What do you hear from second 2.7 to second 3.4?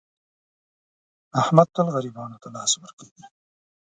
ور کوي.